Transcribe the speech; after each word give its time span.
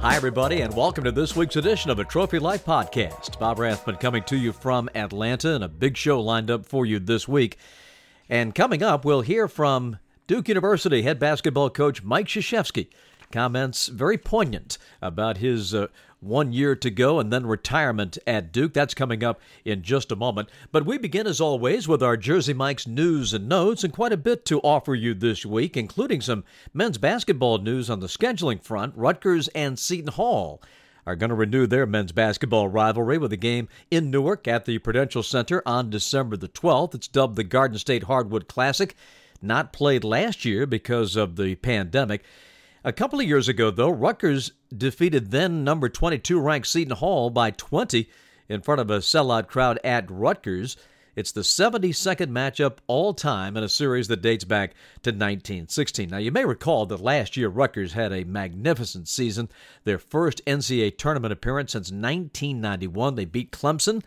Hi, 0.00 0.16
everybody, 0.16 0.60
and 0.60 0.76
welcome 0.76 1.04
to 1.04 1.12
this 1.12 1.34
week's 1.34 1.56
edition 1.56 1.90
of 1.90 1.98
a 1.98 2.04
Trophy 2.04 2.38
Life 2.38 2.64
podcast. 2.64 3.38
Bob 3.38 3.58
Rathbun 3.58 3.96
coming 3.96 4.22
to 4.24 4.36
you 4.36 4.52
from 4.52 4.88
Atlanta, 4.94 5.54
and 5.54 5.64
a 5.64 5.68
big 5.68 5.96
show 5.96 6.20
lined 6.20 6.50
up 6.50 6.66
for 6.66 6.86
you 6.86 6.98
this 6.98 7.26
week. 7.26 7.56
And 8.28 8.54
coming 8.54 8.82
up, 8.82 9.04
we'll 9.04 9.22
hear 9.22 9.48
from 9.48 9.98
Duke 10.26 10.48
University 10.48 11.02
head 11.02 11.18
basketball 11.18 11.68
coach 11.70 12.02
Mike 12.02 12.26
Krzyzewski. 12.26 12.88
Comments 13.32 13.88
very 13.88 14.16
poignant 14.16 14.78
about 15.02 15.38
his 15.38 15.74
uh, 15.74 15.88
one 16.24 16.52
year 16.52 16.74
to 16.76 16.90
go 16.90 17.18
and 17.20 17.32
then 17.32 17.46
retirement 17.46 18.18
at 18.26 18.52
Duke. 18.52 18.72
That's 18.72 18.94
coming 18.94 19.22
up 19.22 19.40
in 19.64 19.82
just 19.82 20.10
a 20.10 20.16
moment. 20.16 20.48
But 20.72 20.86
we 20.86 20.98
begin, 20.98 21.26
as 21.26 21.40
always, 21.40 21.86
with 21.86 22.02
our 22.02 22.16
Jersey 22.16 22.54
Mike's 22.54 22.86
news 22.86 23.32
and 23.32 23.48
notes, 23.48 23.84
and 23.84 23.92
quite 23.92 24.12
a 24.12 24.16
bit 24.16 24.44
to 24.46 24.60
offer 24.60 24.94
you 24.94 25.14
this 25.14 25.44
week, 25.46 25.76
including 25.76 26.20
some 26.20 26.44
men's 26.72 26.98
basketball 26.98 27.58
news 27.58 27.90
on 27.90 28.00
the 28.00 28.06
scheduling 28.06 28.62
front. 28.62 28.96
Rutgers 28.96 29.48
and 29.48 29.78
Seton 29.78 30.12
Hall 30.12 30.60
are 31.06 31.16
going 31.16 31.28
to 31.28 31.34
renew 31.34 31.66
their 31.66 31.86
men's 31.86 32.12
basketball 32.12 32.68
rivalry 32.68 33.18
with 33.18 33.32
a 33.32 33.36
game 33.36 33.68
in 33.90 34.10
Newark 34.10 34.48
at 34.48 34.64
the 34.64 34.78
Prudential 34.78 35.22
Center 35.22 35.62
on 35.66 35.90
December 35.90 36.36
the 36.36 36.48
12th. 36.48 36.94
It's 36.94 37.08
dubbed 37.08 37.36
the 37.36 37.44
Garden 37.44 37.78
State 37.78 38.04
Hardwood 38.04 38.48
Classic. 38.48 38.96
Not 39.42 39.72
played 39.72 40.04
last 40.04 40.44
year 40.44 40.66
because 40.66 41.16
of 41.16 41.36
the 41.36 41.56
pandemic. 41.56 42.24
A 42.86 42.92
couple 42.92 43.18
of 43.18 43.26
years 43.26 43.48
ago, 43.48 43.70
though, 43.70 43.88
Rutgers 43.88 44.52
defeated 44.76 45.30
then 45.30 45.64
number 45.64 45.88
22 45.88 46.38
ranked 46.38 46.66
Seton 46.66 46.96
Hall 46.96 47.30
by 47.30 47.50
20 47.50 48.10
in 48.50 48.60
front 48.60 48.78
of 48.78 48.90
a 48.90 48.98
sellout 48.98 49.46
crowd 49.46 49.78
at 49.82 50.10
Rutgers. 50.10 50.76
It's 51.16 51.32
the 51.32 51.40
72nd 51.40 52.26
matchup 52.26 52.76
all 52.86 53.14
time 53.14 53.56
in 53.56 53.64
a 53.64 53.70
series 53.70 54.08
that 54.08 54.20
dates 54.20 54.44
back 54.44 54.72
to 55.02 55.10
1916. 55.12 56.10
Now, 56.10 56.18
you 56.18 56.30
may 56.30 56.44
recall 56.44 56.84
that 56.84 57.00
last 57.00 57.38
year 57.38 57.48
Rutgers 57.48 57.94
had 57.94 58.12
a 58.12 58.24
magnificent 58.24 59.08
season, 59.08 59.48
their 59.84 59.98
first 59.98 60.44
NCAA 60.44 60.98
tournament 60.98 61.32
appearance 61.32 61.72
since 61.72 61.90
1991. 61.90 63.14
They 63.14 63.24
beat 63.24 63.50
Clemson 63.50 64.02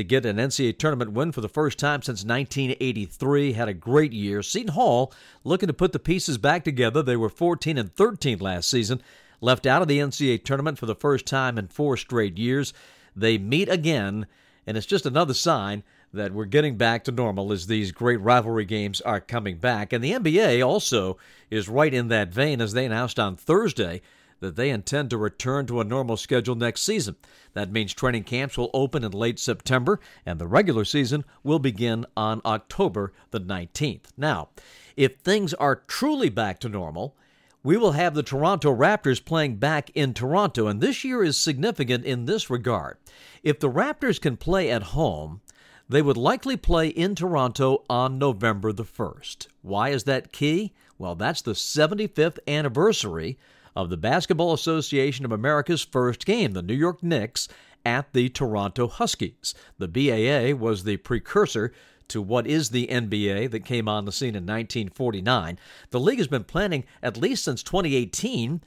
to 0.00 0.04
get 0.04 0.24
an 0.24 0.38
NCAA 0.38 0.78
tournament 0.78 1.12
win 1.12 1.30
for 1.30 1.42
the 1.42 1.48
first 1.48 1.78
time 1.78 2.00
since 2.00 2.24
1983. 2.24 3.52
Had 3.52 3.68
a 3.68 3.74
great 3.74 4.12
year. 4.12 4.42
Seton 4.42 4.72
Hall 4.72 5.12
looking 5.44 5.66
to 5.66 5.74
put 5.74 5.92
the 5.92 5.98
pieces 5.98 6.38
back 6.38 6.64
together. 6.64 7.02
They 7.02 7.16
were 7.16 7.28
14 7.28 7.76
and 7.76 7.94
13 7.94 8.38
last 8.38 8.70
season, 8.70 9.02
left 9.42 9.66
out 9.66 9.82
of 9.82 9.88
the 9.88 9.98
NCAA 9.98 10.42
tournament 10.42 10.78
for 10.78 10.86
the 10.86 10.94
first 10.94 11.26
time 11.26 11.58
in 11.58 11.68
four 11.68 11.98
straight 11.98 12.38
years. 12.38 12.72
They 13.14 13.36
meet 13.36 13.68
again, 13.68 14.26
and 14.66 14.78
it's 14.78 14.86
just 14.86 15.04
another 15.04 15.34
sign 15.34 15.82
that 16.14 16.32
we're 16.32 16.46
getting 16.46 16.76
back 16.76 17.04
to 17.04 17.12
normal 17.12 17.52
as 17.52 17.66
these 17.66 17.92
great 17.92 18.20
rivalry 18.20 18.64
games 18.64 19.02
are 19.02 19.20
coming 19.20 19.58
back. 19.58 19.92
And 19.92 20.02
the 20.02 20.12
NBA 20.12 20.66
also 20.66 21.18
is 21.50 21.68
right 21.68 21.92
in 21.92 22.08
that 22.08 22.32
vein 22.32 22.62
as 22.62 22.72
they 22.72 22.86
announced 22.86 23.18
on 23.18 23.36
Thursday 23.36 24.00
that 24.40 24.56
they 24.56 24.70
intend 24.70 25.10
to 25.10 25.16
return 25.16 25.66
to 25.66 25.80
a 25.80 25.84
normal 25.84 26.16
schedule 26.16 26.54
next 26.54 26.82
season. 26.82 27.16
That 27.52 27.72
means 27.72 27.94
training 27.94 28.24
camps 28.24 28.58
will 28.58 28.70
open 28.74 29.04
in 29.04 29.12
late 29.12 29.38
September 29.38 30.00
and 30.26 30.38
the 30.38 30.46
regular 30.46 30.84
season 30.84 31.24
will 31.42 31.58
begin 31.58 32.06
on 32.16 32.42
October 32.44 33.12
the 33.30 33.40
19th. 33.40 34.06
Now, 34.16 34.48
if 34.96 35.16
things 35.16 35.54
are 35.54 35.76
truly 35.86 36.28
back 36.28 36.58
to 36.60 36.68
normal, 36.68 37.16
we 37.62 37.76
will 37.76 37.92
have 37.92 38.14
the 38.14 38.22
Toronto 38.22 38.74
Raptors 38.74 39.22
playing 39.22 39.56
back 39.56 39.90
in 39.94 40.14
Toronto, 40.14 40.66
and 40.66 40.80
this 40.80 41.04
year 41.04 41.22
is 41.22 41.36
significant 41.36 42.06
in 42.06 42.24
this 42.24 42.48
regard. 42.48 42.96
If 43.42 43.60
the 43.60 43.70
Raptors 43.70 44.18
can 44.18 44.38
play 44.38 44.70
at 44.70 44.82
home, 44.82 45.42
they 45.86 46.00
would 46.00 46.16
likely 46.16 46.56
play 46.56 46.88
in 46.88 47.14
Toronto 47.14 47.84
on 47.90 48.18
November 48.18 48.72
the 48.72 48.84
1st. 48.84 49.48
Why 49.60 49.90
is 49.90 50.04
that 50.04 50.32
key? 50.32 50.72
Well, 50.98 51.14
that's 51.14 51.42
the 51.42 51.52
75th 51.52 52.38
anniversary 52.46 53.38
of 53.74 53.90
the 53.90 53.96
Basketball 53.96 54.52
Association 54.52 55.24
of 55.24 55.32
America's 55.32 55.84
first 55.84 56.26
game, 56.26 56.52
the 56.52 56.62
New 56.62 56.74
York 56.74 57.02
Knicks, 57.02 57.48
at 57.84 58.12
the 58.12 58.28
Toronto 58.28 58.88
Huskies. 58.88 59.54
The 59.78 59.88
BAA 59.88 60.56
was 60.56 60.84
the 60.84 60.98
precursor 60.98 61.72
to 62.08 62.20
what 62.20 62.46
is 62.46 62.70
the 62.70 62.88
NBA 62.88 63.50
that 63.52 63.64
came 63.64 63.88
on 63.88 64.04
the 64.04 64.12
scene 64.12 64.34
in 64.34 64.44
1949. 64.44 65.58
The 65.90 66.00
league 66.00 66.18
has 66.18 66.26
been 66.26 66.44
planning 66.44 66.84
at 67.02 67.16
least 67.16 67.44
since 67.44 67.62
2018 67.62 68.62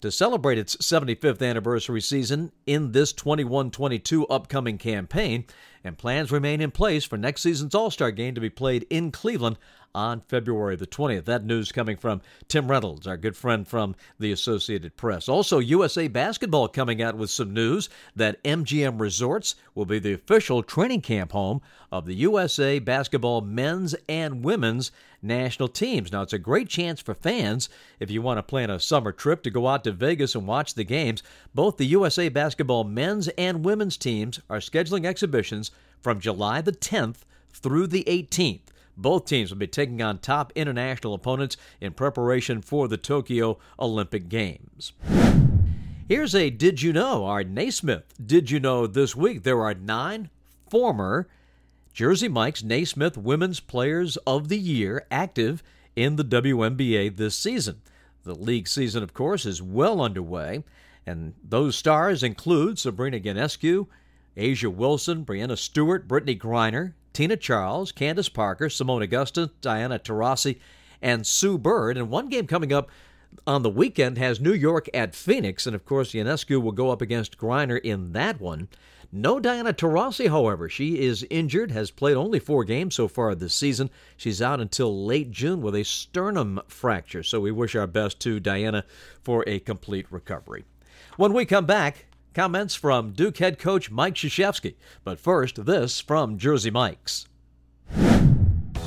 to 0.00 0.10
celebrate 0.10 0.58
its 0.58 0.76
75th 0.76 1.46
anniversary 1.46 2.00
season 2.00 2.52
in 2.66 2.92
this 2.92 3.12
21 3.12 3.70
22 3.70 4.26
upcoming 4.26 4.78
campaign, 4.78 5.44
and 5.84 5.98
plans 5.98 6.30
remain 6.30 6.60
in 6.60 6.70
place 6.70 7.04
for 7.04 7.16
next 7.16 7.42
season's 7.42 7.74
All 7.74 7.90
Star 7.90 8.10
game 8.10 8.34
to 8.34 8.40
be 8.40 8.50
played 8.50 8.86
in 8.90 9.10
Cleveland 9.10 9.58
on 9.96 10.20
February 10.28 10.76
the 10.76 10.86
20th. 10.86 11.24
That 11.24 11.46
news 11.46 11.72
coming 11.72 11.96
from 11.96 12.20
Tim 12.48 12.70
Reynolds, 12.70 13.06
our 13.06 13.16
good 13.16 13.34
friend 13.34 13.66
from 13.66 13.96
the 14.20 14.30
Associated 14.30 14.94
Press. 14.96 15.26
Also, 15.26 15.58
USA 15.58 16.06
Basketball 16.06 16.68
coming 16.68 17.00
out 17.00 17.16
with 17.16 17.30
some 17.30 17.54
news 17.54 17.88
that 18.14 18.42
MGM 18.44 19.00
Resorts 19.00 19.54
will 19.74 19.86
be 19.86 19.98
the 19.98 20.12
official 20.12 20.62
training 20.62 21.00
camp 21.00 21.32
home 21.32 21.62
of 21.90 22.04
the 22.04 22.14
USA 22.14 22.78
Basketball 22.78 23.40
men's 23.40 23.94
and 24.06 24.44
women's 24.44 24.92
national 25.22 25.68
teams. 25.68 26.12
Now, 26.12 26.20
it's 26.20 26.34
a 26.34 26.38
great 26.38 26.68
chance 26.68 27.00
for 27.00 27.14
fans 27.14 27.70
if 27.98 28.10
you 28.10 28.20
want 28.20 28.36
to 28.36 28.42
plan 28.42 28.68
a 28.68 28.78
summer 28.78 29.12
trip 29.12 29.42
to 29.44 29.50
go 29.50 29.66
out 29.66 29.82
to 29.84 29.92
Vegas 29.92 30.34
and 30.34 30.46
watch 30.46 30.74
the 30.74 30.84
games. 30.84 31.22
Both 31.54 31.78
the 31.78 31.86
USA 31.86 32.28
Basketball 32.28 32.84
men's 32.84 33.28
and 33.28 33.64
women's 33.64 33.96
teams 33.96 34.40
are 34.50 34.58
scheduling 34.58 35.06
exhibitions 35.06 35.70
from 36.02 36.20
July 36.20 36.60
the 36.60 36.72
10th 36.72 37.20
through 37.50 37.86
the 37.86 38.04
18th. 38.04 38.60
Both 38.96 39.26
teams 39.26 39.50
will 39.50 39.58
be 39.58 39.66
taking 39.66 40.00
on 40.00 40.18
top 40.18 40.52
international 40.54 41.14
opponents 41.14 41.56
in 41.80 41.92
preparation 41.92 42.62
for 42.62 42.88
the 42.88 42.96
Tokyo 42.96 43.58
Olympic 43.78 44.28
Games. 44.28 44.92
Here's 46.08 46.34
a 46.34 46.50
Did 46.50 46.82
You 46.82 46.92
Know? 46.92 47.24
Our 47.26 47.44
Naismith 47.44 48.14
Did 48.24 48.50
You 48.50 48.60
Know 48.60 48.86
this 48.86 49.14
week. 49.14 49.42
There 49.42 49.62
are 49.62 49.74
nine 49.74 50.30
former 50.70 51.28
Jersey 51.92 52.28
Mike's 52.28 52.62
Naismith 52.62 53.18
Women's 53.18 53.60
Players 53.60 54.16
of 54.18 54.48
the 54.48 54.58
Year 54.58 55.06
active 55.10 55.62
in 55.94 56.16
the 56.16 56.24
WNBA 56.24 57.16
this 57.16 57.38
season. 57.38 57.82
The 58.24 58.34
league 58.34 58.68
season, 58.68 59.02
of 59.02 59.14
course, 59.14 59.46
is 59.46 59.62
well 59.62 60.00
underway, 60.00 60.64
and 61.06 61.34
those 61.42 61.76
stars 61.76 62.22
include 62.22 62.78
Sabrina 62.78 63.18
Ionescu, 63.18 63.86
A'ja 64.36 64.72
Wilson, 64.72 65.24
Breanna 65.24 65.56
Stewart, 65.56 66.06
Brittney 66.06 66.38
Griner, 66.38 66.92
Tina 67.16 67.38
Charles, 67.38 67.92
Candace 67.92 68.28
Parker, 68.28 68.66
Seimone 68.68 69.02
Augustus, 69.02 69.48
Diana 69.62 69.98
Taurasi, 69.98 70.58
and 71.00 71.26
Sue 71.26 71.56
Bird. 71.56 71.96
And 71.96 72.10
one 72.10 72.28
game 72.28 72.46
coming 72.46 72.74
up 72.74 72.90
on 73.46 73.62
the 73.62 73.70
weekend 73.70 74.18
has 74.18 74.38
New 74.38 74.52
York 74.52 74.86
at 74.92 75.14
Phoenix, 75.14 75.66
and 75.66 75.74
of 75.74 75.86
course, 75.86 76.12
Ionescu 76.12 76.60
will 76.60 76.72
go 76.72 76.90
up 76.90 77.00
against 77.00 77.38
Griner 77.38 77.80
in 77.80 78.12
that 78.12 78.38
one. 78.38 78.68
No 79.10 79.40
Diana 79.40 79.72
Taurasi, 79.72 80.28
however. 80.28 80.68
She 80.68 81.00
is 81.00 81.26
injured, 81.30 81.70
has 81.70 81.90
played 81.90 82.18
only 82.18 82.38
four 82.38 82.64
games 82.64 82.94
so 82.94 83.08
far 83.08 83.34
this 83.34 83.54
season. 83.54 83.88
She's 84.18 84.42
out 84.42 84.60
until 84.60 85.06
late 85.06 85.30
June 85.30 85.62
with 85.62 85.74
a 85.74 85.84
sternum 85.84 86.60
fracture, 86.68 87.22
so 87.22 87.40
we 87.40 87.50
wish 87.50 87.74
our 87.74 87.86
best 87.86 88.20
to 88.20 88.40
Diana 88.40 88.84
for 89.22 89.42
a 89.46 89.60
complete 89.60 90.04
recovery. 90.10 90.66
When 91.16 91.32
we 91.32 91.46
come 91.46 91.64
back, 91.64 92.04
Comments 92.36 92.74
from 92.74 93.12
Duke 93.12 93.38
head 93.38 93.58
coach 93.58 93.90
Mike 93.90 94.16
Krzyzewski. 94.16 94.74
But 95.04 95.18
first, 95.18 95.64
this 95.64 96.02
from 96.02 96.36
Jersey 96.36 96.70
Mike's. 96.70 97.26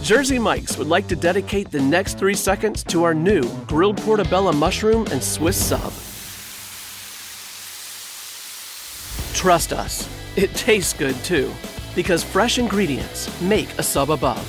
Jersey 0.03 0.37
Mike's 0.37 0.77
would 0.77 0.85
like 0.85 1.07
to 1.07 1.15
dedicate 1.15 1.71
the 1.71 1.81
next 1.81 2.19
three 2.19 2.35
seconds 2.35 2.83
to 2.83 3.03
our 3.03 3.15
new 3.15 3.41
grilled 3.65 3.97
portobello 3.97 4.51
mushroom 4.51 5.07
and 5.11 5.23
Swiss 5.23 5.57
sub. 5.57 5.91
Trust 9.33 9.73
us, 9.73 10.07
it 10.35 10.53
tastes 10.53 10.93
good 10.93 11.15
too, 11.23 11.51
because 11.95 12.23
fresh 12.23 12.59
ingredients 12.59 13.41
make 13.41 13.75
a 13.79 13.83
sub 13.83 14.11
above. 14.11 14.45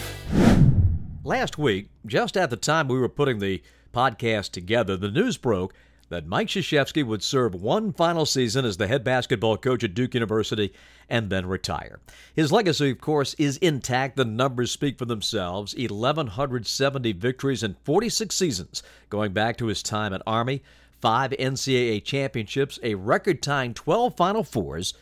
Last 1.25 1.57
week, 1.57 1.89
just 2.05 2.37
at 2.37 2.51
the 2.51 2.57
time 2.59 2.87
we 2.87 2.99
were 2.99 3.09
putting 3.09 3.39
the 3.39 3.63
podcast 3.95 4.51
together, 4.51 4.95
the 4.99 5.11
news 5.11 5.39
broke 5.39 5.73
that 6.11 6.27
Mike 6.27 6.49
Krzyzewski 6.49 7.05
would 7.05 7.23
serve 7.23 7.55
one 7.55 7.93
final 7.93 8.27
season 8.27 8.65
as 8.65 8.77
the 8.77 8.89
head 8.89 9.03
basketball 9.03 9.57
coach 9.57 9.83
at 9.83 9.95
Duke 9.95 10.15
University 10.15 10.73
and 11.09 11.31
then 11.31 11.47
retire. 11.47 12.01
His 12.35 12.53
legacy, 12.53 12.91
of 12.91 13.01
course, 13.01 13.35
is 13.35 13.57
intact. 13.59 14.17
The 14.17 14.25
numbers 14.25 14.71
speak 14.71 14.99
for 14.99 15.05
themselves 15.07 15.75
1,170 15.75 17.13
victories 17.13 17.63
in 17.63 17.77
46 17.85 18.35
seasons, 18.35 18.83
going 19.09 19.33
back 19.33 19.57
to 19.59 19.67
his 19.67 19.83
time 19.83 20.13
at 20.13 20.23
Army, 20.27 20.63
five 21.01 21.31
NCAA 21.31 22.05
championships, 22.05 22.79
a 22.83 22.97
record 22.97 23.41
tying 23.41 23.73
12 23.73 24.17
Final 24.17 24.43
Fours, 24.43 24.95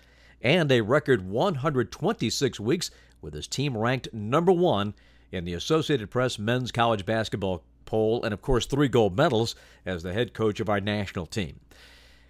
and 0.43 0.71
a 0.71 0.83
record 0.83 1.29
126 1.29 2.61
weeks 2.61 2.91
with 3.21 3.35
his 3.35 3.49
team 3.49 3.77
ranked 3.77 4.13
number 4.13 4.53
one 4.53 4.95
in 5.33 5.45
the 5.45 5.55
Associated 5.55 6.11
Press 6.11 6.39
men's 6.39 6.71
college 6.71 7.05
basketball 7.05 7.65
poll, 7.88 8.23
and 8.23 8.35
of 8.35 8.43
course, 8.43 8.67
three 8.67 8.88
gold 8.88 9.17
medals 9.17 9.56
as 9.87 10.02
the 10.02 10.12
head 10.12 10.35
coach 10.35 10.61
of 10.61 10.69
our 10.69 10.79
national 10.79 11.25
team. 11.25 11.58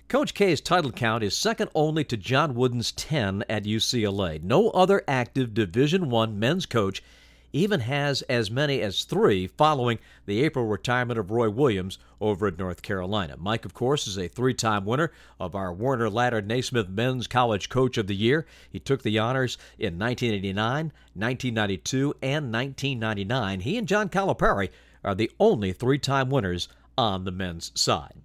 Coach 0.09 0.33
K's 0.33 0.61
title 0.61 0.93
count 0.93 1.25
is 1.25 1.37
second 1.37 1.69
only 1.75 2.05
to 2.05 2.17
John 2.17 2.55
Wooden's 2.55 2.93
10 2.93 3.45
at 3.49 3.65
UCLA. 3.65 4.41
No 4.41 4.71
other 4.71 5.03
active 5.09 5.53
Division 5.53 6.15
I 6.15 6.27
men's 6.27 6.65
coach 6.65 7.03
even 7.53 7.81
has 7.81 8.23
as 8.23 8.51
many 8.51 8.81
as 8.81 9.05
three 9.05 9.47
following 9.47 9.99
the 10.27 10.45
April 10.45 10.67
retirement 10.67 11.19
of 11.19 11.31
Roy 11.31 11.51
Williams 11.51 11.99
over 12.21 12.47
at 12.47 12.59
North 12.59 12.83
Carolina. 12.83 13.37
Mike, 13.39 13.65
of 13.65 13.75
course, 13.75 14.07
is 14.07 14.19
a 14.19 14.29
three 14.29 14.55
time 14.55 14.85
winner 14.85 15.11
of 15.41 15.55
our 15.55 15.73
Werner 15.73 16.11
Ladder 16.11 16.43
Naismith 16.43 16.89
Men's 16.89 17.27
College 17.27 17.69
Coach 17.69 17.99
of 17.99 18.07
the 18.07 18.17
Year. 18.17 18.47
He 18.71 18.79
took 18.79 19.03
the 19.03 19.19
honors 19.19 19.57
in 19.79 19.99
1989, 19.99 20.93
1992, 21.15 22.15
and 22.23 22.53
1999. 22.53 23.61
He 23.61 23.77
and 23.77 23.89
John 23.89 24.09
Calipari 24.09 24.71
are 25.09 25.15
the 25.15 25.31
only 25.41 25.73
three 25.73 25.99
time 25.99 26.29
winners 26.29 26.69
on 26.99 27.25
the 27.25 27.31
men's 27.31 27.73
side. 27.75 28.21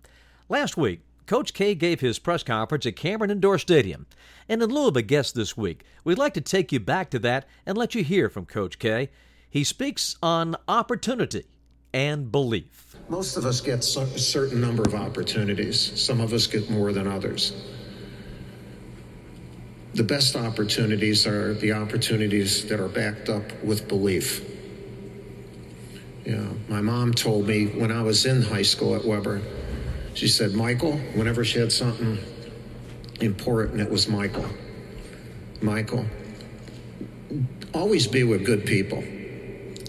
Last 0.49 0.75
week, 0.75 0.99
Coach 1.25 1.53
K 1.53 1.75
gave 1.75 2.01
his 2.01 2.19
press 2.19 2.43
conference 2.43 2.85
at 2.85 2.97
Cameron 2.97 3.31
Indoor 3.31 3.57
Stadium. 3.57 4.05
And 4.49 4.61
in 4.61 4.69
lieu 4.69 4.89
of 4.89 4.97
a 4.97 5.01
guest 5.01 5.33
this 5.33 5.55
week, 5.55 5.85
we'd 6.03 6.17
like 6.17 6.33
to 6.33 6.41
take 6.41 6.73
you 6.73 6.81
back 6.81 7.09
to 7.11 7.19
that 7.19 7.47
and 7.65 7.77
let 7.77 7.95
you 7.95 8.03
hear 8.03 8.27
from 8.27 8.45
Coach 8.45 8.79
K. 8.79 9.09
He 9.49 9.63
speaks 9.63 10.17
on 10.21 10.57
opportunity 10.67 11.45
and 11.93 12.29
belief. 12.29 12.97
Most 13.07 13.37
of 13.37 13.45
us 13.45 13.61
get 13.61 13.79
a 13.79 14.19
certain 14.19 14.59
number 14.59 14.83
of 14.83 14.93
opportunities, 14.93 15.97
some 16.01 16.19
of 16.19 16.33
us 16.33 16.47
get 16.47 16.69
more 16.69 16.91
than 16.91 17.07
others. 17.07 17.53
The 19.93 20.03
best 20.03 20.35
opportunities 20.35 21.25
are 21.25 21.53
the 21.53 21.71
opportunities 21.71 22.67
that 22.67 22.81
are 22.81 22.89
backed 22.89 23.29
up 23.29 23.43
with 23.63 23.87
belief. 23.87 24.52
You 26.25 26.37
know, 26.37 26.55
my 26.69 26.81
mom 26.81 27.13
told 27.13 27.47
me 27.47 27.65
when 27.67 27.91
I 27.91 28.01
was 28.01 28.25
in 28.25 28.41
high 28.41 28.61
school 28.61 28.95
at 28.95 29.03
Weber, 29.03 29.41
she 30.13 30.27
said, 30.27 30.53
Michael, 30.53 30.97
whenever 31.15 31.43
she 31.43 31.59
had 31.59 31.71
something 31.71 32.17
important, 33.19 33.81
it 33.81 33.89
was 33.89 34.07
Michael. 34.07 34.45
Michael, 35.61 36.05
always 37.73 38.07
be 38.07 38.23
with 38.23 38.45
good 38.45 38.65
people. 38.65 39.03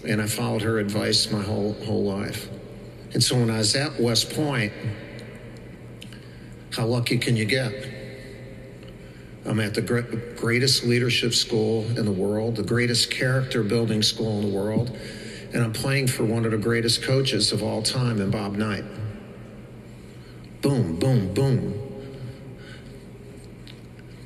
And 0.05 0.21
I 0.21 0.27
followed 0.27 0.61
her 0.63 0.79
advice 0.79 1.31
my 1.31 1.41
whole 1.41 1.73
whole 1.85 2.03
life. 2.03 2.49
And 3.13 3.23
so 3.23 3.37
when 3.37 3.49
I 3.49 3.59
was 3.59 3.75
at 3.75 3.99
West 3.99 4.33
Point, 4.33 4.73
how 6.73 6.85
lucky 6.85 7.17
can 7.17 7.35
you 7.35 7.45
get? 7.45 7.73
I'm 9.45 9.59
at 9.59 9.73
the 9.73 9.81
greatest 10.35 10.83
leadership 10.83 11.33
school 11.33 11.85
in 11.97 12.05
the 12.05 12.11
world, 12.11 12.55
the 12.55 12.63
greatest 12.63 13.11
character 13.11 13.63
building 13.63 14.01
school 14.01 14.39
in 14.39 14.49
the 14.49 14.55
world, 14.55 14.97
and 15.53 15.63
I'm 15.63 15.73
playing 15.73 16.07
for 16.07 16.23
one 16.25 16.45
of 16.45 16.51
the 16.51 16.57
greatest 16.57 17.03
coaches 17.03 17.51
of 17.51 17.63
all 17.63 17.81
time 17.81 18.21
in 18.21 18.31
Bob 18.31 18.55
Knight 18.55 18.83
boom, 20.65 20.95
boom, 20.95 21.31
boom. 21.31 21.79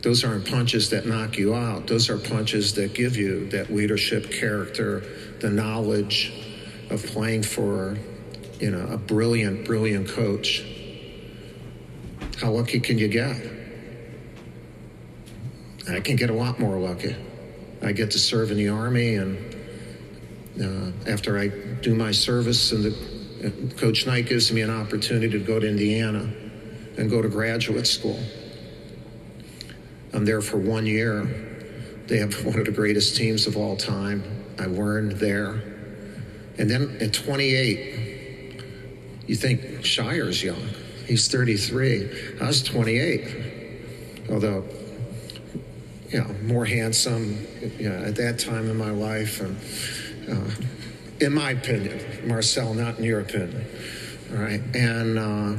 Those 0.02 0.24
aren't 0.24 0.50
punches 0.50 0.90
that 0.92 1.06
knock 1.06 1.38
you 1.38 1.54
out. 1.54 1.88
Those 1.88 2.10
are 2.10 2.18
punches 2.18 2.76
that 2.76 2.94
give 2.94 3.18
you 3.18 3.50
that 3.50 3.74
leadership 3.74 4.32
character, 4.32 5.04
the 5.42 5.50
knowledge 5.50 6.32
of 6.90 7.06
playing 7.08 7.44
for, 7.44 7.98
you 8.62 8.72
know, 8.72 8.88
a 8.88 8.98
brilliant, 8.98 9.66
brilliant 9.66 10.08
coach. 10.08 10.64
How 12.40 12.52
lucky 12.52 12.80
can 12.80 12.98
you 12.98 13.10
get? 13.10 13.36
I 15.90 16.00
can 16.00 16.16
get 16.16 16.30
a 16.30 16.34
lot 16.34 16.58
more 16.58 16.80
lucky. 16.80 17.18
I 17.82 17.92
get 17.92 18.12
to 18.12 18.20
serve 18.20 18.52
in 18.52 18.58
the 18.58 18.70
Army, 18.70 19.16
and 19.16 19.49
uh, 20.62 20.92
after 21.08 21.40
I 21.40 21.48
do 21.48 21.96
my 21.96 22.12
service 22.12 22.72
and 22.72 22.84
the 22.84 23.74
Coach 23.78 24.06
Knight 24.06 24.26
gives 24.26 24.52
me 24.52 24.62
an 24.62 24.70
opportunity 24.70 25.30
to 25.30 25.40
go 25.40 25.60
to 25.60 25.68
Indiana 25.68 26.30
and 26.98 27.10
go 27.10 27.22
to 27.22 27.30
graduate 27.30 27.88
school. 27.88 28.20
I'm 30.14 30.26
there 30.26 30.42
for 30.42 30.58
one 30.58 30.86
year. 30.86 31.24
They 32.08 32.18
have 32.18 32.34
one 32.46 32.60
of 32.60 32.66
the 32.66 32.72
greatest 32.72 33.16
teams 33.16 33.48
of 33.48 33.56
all 33.56 33.78
time. 33.78 34.24
I 34.60 34.66
learned 34.66 35.14
there. 35.14 35.62
And 36.58 36.70
then 36.70 36.98
at 37.00 37.14
28, 37.14 38.62
you 39.28 39.36
think 39.36 39.62
Scheyer's 39.86 40.44
young. 40.44 40.68
He's 41.06 41.30
33. 41.30 42.40
I 42.42 42.48
was 42.48 42.62
28. 42.64 44.28
Although, 44.30 44.66
you 46.10 46.20
know, 46.20 46.34
more 46.44 46.66
handsome 46.66 47.48
you 47.78 47.90
know, 47.90 48.04
at 48.04 48.16
that 48.18 48.40
time 48.40 48.70
in 48.70 48.78
my 48.78 48.92
life. 48.92 49.40
And, 49.40 49.58
uh, 50.28 50.50
in 51.20 51.34
my 51.34 51.52
opinion, 51.52 52.28
Marcel, 52.28 52.74
not 52.74 52.98
in 52.98 53.04
your 53.04 53.20
opinion. 53.20 53.66
All 54.32 54.38
right. 54.38 54.62
And 54.76 55.20
uh, 55.20 55.56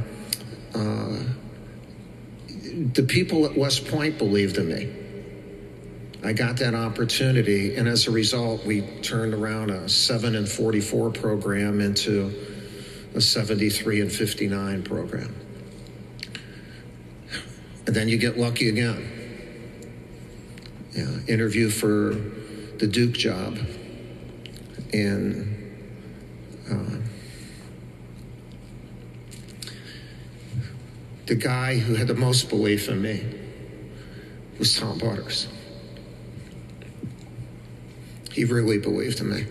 uh, 0.77 1.23
the 2.93 3.03
people 3.03 3.45
at 3.45 3.57
West 3.57 3.87
Point 3.87 4.17
believed 4.17 4.57
in 4.57 4.69
me. 4.69 4.95
I 6.23 6.33
got 6.33 6.57
that 6.57 6.75
opportunity, 6.75 7.75
and 7.75 7.87
as 7.87 8.07
a 8.07 8.11
result, 8.11 8.63
we 8.63 8.81
turned 9.01 9.33
around 9.33 9.71
a 9.71 9.89
7 9.89 10.35
and 10.35 10.47
44 10.47 11.09
program 11.09 11.81
into 11.81 12.31
a 13.15 13.21
73 13.21 14.01
and 14.01 14.11
59 14.11 14.83
program. 14.83 15.35
And 17.87 17.95
then 17.95 18.07
you 18.07 18.17
get 18.17 18.37
lucky 18.37 18.69
again. 18.69 19.17
Yeah, 20.93 21.07
interview 21.27 21.69
for 21.69 22.13
the 22.77 22.87
Duke 22.87 23.13
job 23.13 23.57
and 24.93 25.57
uh, 26.69 26.97
the 31.27 31.35
guy 31.35 31.77
who 31.77 31.95
had 31.95 32.07
the 32.07 32.15
most 32.15 32.49
belief 32.49 32.89
in 32.89 33.01
me 33.01 33.23
was 34.59 34.77
Tom 34.77 34.97
Butters. 34.97 35.47
He 38.31 38.45
really 38.45 38.77
believed 38.77 39.19
in 39.19 39.29
me. 39.29 39.45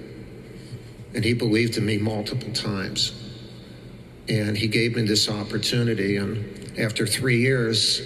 And 1.14 1.25
he 1.25 1.34
believed 1.34 1.76
in 1.76 1.84
me 1.84 1.98
multiple 1.98 2.52
times. 2.52 3.12
And 4.28 4.56
he 4.56 4.69
gave 4.69 4.96
me 4.96 5.02
this 5.02 5.28
opportunity. 5.28 6.16
And 6.16 6.78
after 6.78 7.06
three 7.06 7.40
years, 7.40 8.00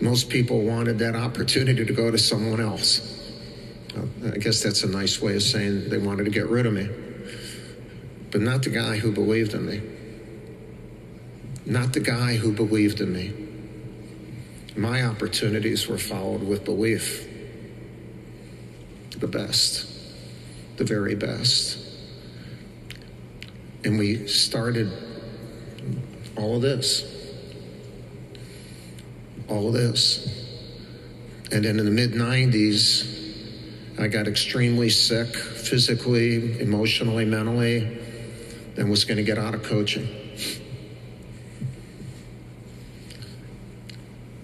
most 0.00 0.28
people 0.28 0.62
wanted 0.62 0.98
that 0.98 1.16
opportunity 1.16 1.84
to 1.84 1.92
go 1.92 2.10
to 2.10 2.18
someone 2.18 2.60
else. 2.60 3.13
I 4.32 4.38
guess 4.38 4.62
that's 4.62 4.84
a 4.84 4.88
nice 4.88 5.20
way 5.20 5.36
of 5.36 5.42
saying 5.42 5.90
they 5.90 5.98
wanted 5.98 6.24
to 6.24 6.30
get 6.30 6.48
rid 6.48 6.64
of 6.64 6.72
me. 6.72 6.88
But 8.30 8.40
not 8.40 8.62
the 8.62 8.70
guy 8.70 8.96
who 8.96 9.12
believed 9.12 9.52
in 9.52 9.66
me. 9.66 9.82
Not 11.66 11.92
the 11.92 12.00
guy 12.00 12.36
who 12.36 12.52
believed 12.52 13.00
in 13.00 13.12
me. 13.12 13.32
My 14.76 15.02
opportunities 15.02 15.86
were 15.86 15.98
followed 15.98 16.42
with 16.42 16.64
belief. 16.64 17.28
The 19.18 19.28
best, 19.28 19.86
the 20.76 20.84
very 20.84 21.14
best. 21.14 21.78
And 23.84 23.98
we 23.98 24.26
started 24.26 24.90
all 26.36 26.56
of 26.56 26.62
this. 26.62 27.04
All 29.48 29.68
of 29.68 29.74
this. 29.74 30.26
And 31.52 31.64
then 31.64 31.78
in 31.78 31.84
the 31.84 31.90
mid 31.90 32.12
90s, 32.12 33.13
I 33.98 34.08
got 34.08 34.26
extremely 34.26 34.90
sick 34.90 35.36
physically, 35.36 36.60
emotionally, 36.60 37.24
mentally, 37.24 37.98
and 38.76 38.90
was 38.90 39.04
going 39.04 39.18
to 39.18 39.22
get 39.22 39.38
out 39.38 39.54
of 39.54 39.62
coaching. 39.62 40.08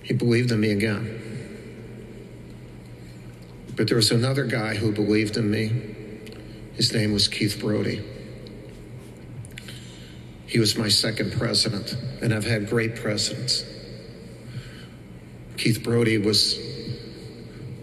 He 0.02 0.14
believed 0.14 0.52
in 0.52 0.60
me 0.60 0.70
again. 0.70 1.16
But 3.76 3.88
there 3.88 3.96
was 3.96 4.12
another 4.12 4.44
guy 4.44 4.74
who 4.76 4.92
believed 4.92 5.36
in 5.36 5.50
me. 5.50 5.96
His 6.74 6.92
name 6.92 7.12
was 7.12 7.28
Keith 7.28 7.58
Brodie. 7.60 8.04
He 10.46 10.58
was 10.58 10.76
my 10.76 10.88
second 10.88 11.32
president, 11.32 11.96
and 12.22 12.32
I've 12.34 12.44
had 12.44 12.68
great 12.68 12.96
presidents. 12.96 13.64
Keith 15.56 15.82
Brodie 15.82 16.18
was 16.18 16.69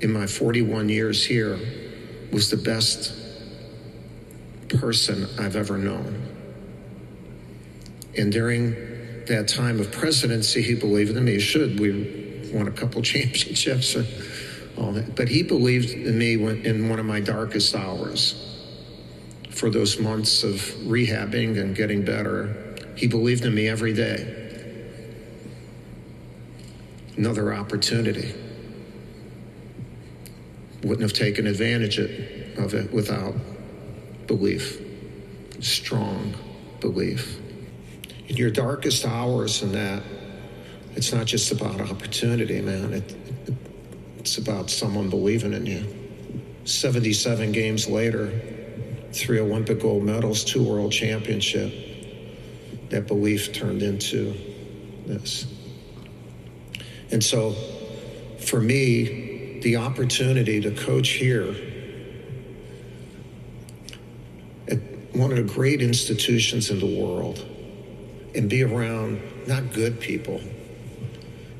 in 0.02 0.12
my 0.12 0.28
41 0.28 0.90
years 0.90 1.26
here 1.26 1.60
was 2.32 2.50
the 2.50 2.58
best 2.58 3.14
person 4.70 5.28
I've 5.40 5.56
ever 5.56 5.78
known. 5.78 6.24
And 8.18 8.32
during 8.32 8.72
that 9.26 9.48
time 9.48 9.80
of 9.80 9.92
presidency, 9.92 10.62
he 10.62 10.76
believed 10.76 11.16
in 11.16 11.24
me. 11.26 11.34
He 11.34 11.40
should. 11.40 11.80
We 11.80 12.52
won 12.54 12.68
a 12.68 12.72
couple 12.72 13.02
championships 13.14 13.96
and 13.96 14.08
all 14.78 14.92
that. 14.94 15.16
But 15.16 15.30
he 15.30 15.44
believed 15.44 15.92
in 15.92 16.18
me 16.18 16.34
in 16.34 16.90
one 16.90 17.00
of 17.00 17.06
my 17.06 17.20
darkest 17.20 17.76
hours. 17.76 18.44
For 19.50 19.70
those 19.70 20.00
months 20.00 20.44
of 20.44 20.54
rehabbing 20.86 21.60
and 21.60 21.76
getting 21.76 22.06
better, 22.06 22.76
he 22.96 23.08
believed 23.08 23.46
in 23.46 23.56
me 23.56 23.68
every 23.68 23.94
day. 23.94 24.44
Another 27.16 27.54
opportunity 27.54 28.36
wouldn't 30.84 31.02
have 31.02 31.14
taken 31.14 31.48
advantage 31.48 31.98
of 31.98 32.74
it 32.74 32.92
without 32.94 33.34
belief, 34.28 34.82
strong 35.60 36.34
belief. 36.80 37.40
In 38.28 38.36
your 38.36 38.52
darkest 38.52 39.06
hours, 39.06 39.62
and 39.62 39.74
that, 39.74 40.04
it's 40.96 41.14
not 41.14 41.26
just 41.26 41.52
about 41.52 41.80
opportunity, 41.80 42.62
man. 42.62 42.94
It, 42.94 43.16
it, 43.48 43.56
it's 44.20 44.38
about 44.38 44.70
someone 44.70 45.10
believing 45.10 45.54
in 45.54 45.66
you. 45.66 45.86
77 46.66 47.52
games 47.54 47.88
later, 47.88 48.32
three 49.14 49.40
Olympic 49.40 49.82
gold 49.82 50.04
medals, 50.04 50.44
two 50.44 50.64
world 50.64 50.92
championship. 50.92 51.74
That 52.90 53.08
belief 53.08 53.54
turned 53.54 53.82
into 53.82 54.34
this. 55.06 55.46
And 57.12 57.24
so 57.24 57.56
for 58.40 58.60
me, 58.60 59.27
the 59.62 59.78
opportunity 59.78 60.62
to 60.62 60.72
coach 60.72 61.10
here 61.10 61.56
at 64.68 64.80
one 65.16 65.32
of 65.32 65.38
the 65.38 65.54
great 65.54 65.82
institutions 65.82 66.70
in 66.70 66.80
the 66.80 67.02
world 67.02 67.46
and 68.36 68.50
be 68.50 68.64
around 68.64 69.20
not 69.48 69.74
good 69.74 70.00
people, 70.00 70.42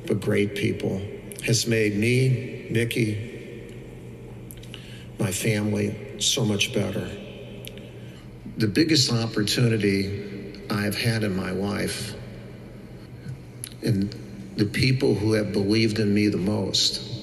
but 0.06 0.20
great 0.20 0.54
people 0.54 1.02
has 1.44 1.66
made 1.66 1.96
me, 1.96 2.68
Mickie, 2.70 3.34
my 5.18 5.32
family 5.32 6.20
so 6.20 6.44
much 6.44 6.72
better. 6.72 7.10
The 8.56 8.68
biggest 8.68 9.12
opportunity 9.12 10.54
I've 10.70 10.96
had 10.96 11.24
in 11.24 11.34
my 11.36 11.50
life 11.50 12.14
and 13.82 14.12
the 14.56 14.64
people 14.64 15.14
who 15.14 15.32
have 15.32 15.52
believed 15.52 15.98
in 15.98 16.12
me 16.12 16.28
the 16.28 16.36
most 16.36 17.17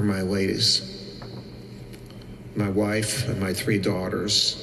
are 0.00 0.02
my 0.02 0.22
ladies, 0.22 0.80
my 2.56 2.70
wife, 2.70 3.28
and 3.28 3.38
my 3.38 3.52
three 3.52 3.78
daughters 3.78 4.56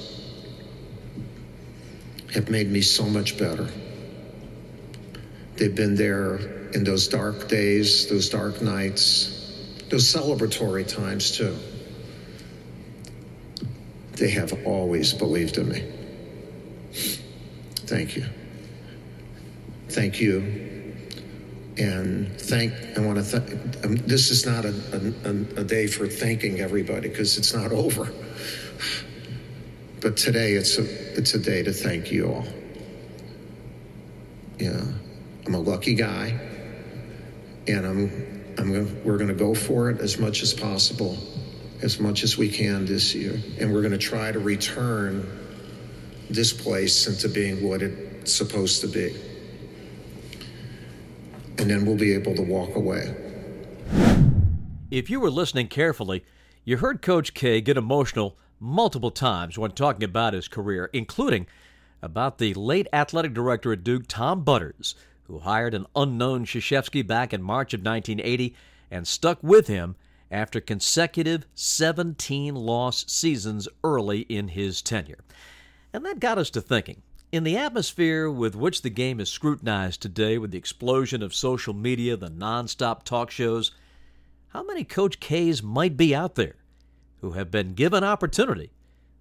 have 2.34 2.50
made 2.50 2.68
me 2.68 2.82
so 2.82 3.04
much 3.04 3.38
better. 3.38 3.68
They've 5.56 5.76
been 5.76 5.94
there 5.94 6.38
in 6.72 6.84
those 6.84 7.08
dark 7.08 7.48
days, 7.48 8.08
those 8.08 8.30
dark 8.30 8.64
nights, 8.64 9.86
those 9.90 10.12
celebratory 10.12 10.88
times 10.88 11.38
too. 11.38 11.56
They 14.14 14.32
have 14.32 14.66
always 14.66 15.14
believed 15.14 15.60
in 15.60 15.70
me. 15.70 15.84
Thank 17.86 18.16
you. 18.16 18.26
Thank 19.90 20.20
you 20.20 20.77
and 21.78 22.40
thank. 22.40 22.74
I 22.98 23.02
want 23.02 23.18
to 23.18 23.24
thank. 23.24 23.86
Um, 23.86 23.96
this 23.98 24.32
is 24.32 24.46
not 24.46 24.66
a, 24.66 24.74
a, 25.26 25.62
a 25.62 25.64
day 25.64 25.88
for 25.88 26.08
thanking 26.08 26.60
everybody 26.60 27.10
because 27.10 27.38
it's 27.38 27.54
not 27.54 27.72
over. 27.84 28.12
But 30.02 30.18
today 30.18 30.54
it's 30.54 30.78
a 30.78 31.18
it's 31.18 31.34
a 31.34 31.40
day 31.40 31.64
to 31.64 31.74
thank 31.74 32.12
you 32.12 32.32
all. 32.32 32.48
Yeah, 34.60 34.82
I'm 35.46 35.54
a 35.54 35.60
lucky 35.60 35.94
guy, 35.94 36.40
and 37.68 37.86
I'm 37.86 38.56
I'm 38.58 38.74
gonna, 38.74 38.96
we're 39.04 39.18
going 39.18 39.30
to 39.30 39.36
go 39.36 39.54
for 39.54 39.90
it 39.90 40.02
as 40.02 40.18
much 40.18 40.42
as 40.42 40.54
possible, 40.54 41.18
as 41.82 42.00
much 42.00 42.24
as 42.24 42.38
we 42.38 42.50
can 42.50 42.86
this 42.86 43.14
year, 43.14 43.40
and 43.60 43.72
we're 43.72 43.82
going 43.82 43.92
to 43.92 43.98
try 44.00 44.32
to 44.32 44.40
return 44.40 45.28
this 46.30 46.54
place 46.54 47.08
into 47.08 47.30
being 47.30 47.68
what 47.68 47.82
it's 47.82 48.34
supposed 48.34 48.82
to 48.82 48.88
be 48.88 49.16
and 51.60 51.70
then 51.70 51.86
we'll 51.86 51.98
be 51.98 52.14
able 52.14 52.36
to 52.36 52.42
walk 52.42 52.76
away. 52.76 53.14
If 54.90 55.10
you 55.10 55.20
were 55.20 55.32
listening 55.32 55.68
carefully, 55.68 56.24
you 56.64 56.78
heard 56.78 57.02
Coach 57.02 57.34
K 57.34 57.62
get 57.62 57.78
emotional 57.78 58.38
multiple 58.60 59.12
times 59.12 59.58
when 59.58 59.72
talking 59.72 60.04
about 60.04 60.34
his 60.34 60.48
career, 60.48 60.90
including 60.94 61.48
about 62.02 62.38
the 62.38 62.54
late 62.54 62.88
athletic 62.94 63.34
director 63.34 63.74
at 63.74 63.84
Duke, 63.84 64.06
Tom 64.08 64.44
Butters, 64.44 64.96
who 65.24 65.40
hired 65.40 65.74
an 65.74 65.86
unknown 65.96 66.46
Krzyzewski 66.46 67.06
back 67.06 67.34
in 67.34 67.42
March 67.42 67.74
of 67.74 67.82
1980 67.82 68.56
and 68.90 69.08
stuck 69.08 69.40
with 69.42 69.68
him 69.68 69.96
after 70.32 70.60
consecutive 70.60 71.46
17 71.56 72.56
loss 72.56 73.06
seasons 73.08 73.68
early 73.84 74.22
in 74.22 74.50
his 74.50 74.82
tenure. 74.82 75.20
And 75.94 76.06
that 76.06 76.20
got 76.20 76.38
us 76.38 76.50
to 76.52 76.62
thinking 76.62 77.02
in 77.32 77.44
the 77.44 77.58
atmosphere 77.58 78.30
with 78.30 78.56
which 78.56 78.82
the 78.82 78.90
game 78.90 79.20
is 79.20 79.30
scrutinized 79.30 80.02
today, 80.02 80.38
with 80.38 80.52
the 80.52 80.58
explosion 80.58 81.22
of 81.22 81.36
social 81.36 81.74
media, 81.74 82.16
the 82.16 82.30
nonstop 82.30 83.04
talk 83.04 83.32
shows, 83.32 83.72
how 84.50 84.64
many 84.64 84.84
Coach 84.84 85.20
K's 85.20 85.62
might 85.62 85.98
be 85.98 86.16
out 86.16 86.36
there 86.36 86.56
who 87.20 87.32
have 87.32 87.52
been 87.52 87.74
given 87.74 88.04
opportunity, 88.04 88.72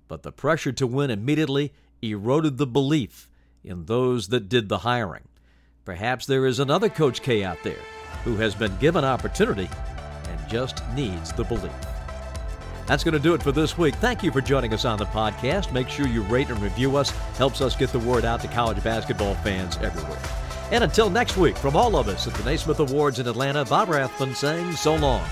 but 0.06 0.22
the 0.22 0.32
pressure 0.32 0.72
to 0.72 0.86
win 0.86 1.10
immediately 1.10 1.72
eroded 2.00 2.58
the 2.58 2.66
belief 2.66 3.28
in 3.64 3.86
those 3.86 4.28
that 4.28 4.48
did 4.48 4.68
the 4.68 4.78
hiring? 4.78 5.26
Perhaps 5.84 6.26
there 6.26 6.46
is 6.46 6.60
another 6.60 6.88
Coach 6.88 7.22
K 7.22 7.42
out 7.42 7.58
there 7.64 7.82
who 8.24 8.36
has 8.36 8.54
been 8.54 8.76
given 8.78 9.04
opportunity 9.04 9.68
and 10.28 10.48
just 10.48 10.82
needs 10.94 11.32
the 11.32 11.44
belief. 11.44 11.72
That's 12.86 13.02
going 13.02 13.14
to 13.14 13.18
do 13.18 13.34
it 13.34 13.42
for 13.42 13.52
this 13.52 13.76
week. 13.76 13.94
Thank 13.96 14.22
you 14.22 14.30
for 14.30 14.40
joining 14.40 14.72
us 14.72 14.84
on 14.84 14.98
the 14.98 15.06
podcast. 15.06 15.72
Make 15.72 15.88
sure 15.88 16.06
you 16.06 16.22
rate 16.22 16.50
and 16.50 16.60
review 16.60 16.96
us. 16.96 17.10
Helps 17.36 17.60
us 17.60 17.76
get 17.76 17.90
the 17.90 17.98
word 17.98 18.24
out 18.24 18.40
to 18.40 18.48
college 18.48 18.82
basketball 18.82 19.34
fans 19.36 19.76
everywhere. 19.78 20.18
And 20.70 20.82
until 20.82 21.10
next 21.10 21.36
week, 21.36 21.56
from 21.56 21.76
all 21.76 21.96
of 21.96 22.08
us 22.08 22.26
at 22.26 22.34
the 22.34 22.44
Naismith 22.44 22.80
Awards 22.80 23.18
in 23.18 23.28
Atlanta, 23.28 23.64
Bob 23.64 23.88
Rathbun 23.88 24.34
saying 24.34 24.72
so 24.72 24.96
long. 24.96 25.24